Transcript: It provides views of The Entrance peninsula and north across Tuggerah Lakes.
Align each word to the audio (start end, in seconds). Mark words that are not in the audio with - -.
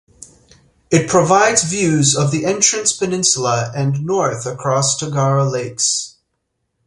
It 0.89 1.07
provides 1.07 1.61
views 1.63 2.17
of 2.17 2.31
The 2.31 2.43
Entrance 2.43 2.91
peninsula 2.91 3.71
and 3.75 4.03
north 4.03 4.47
across 4.47 4.99
Tuggerah 4.99 5.51
Lakes. 5.51 6.15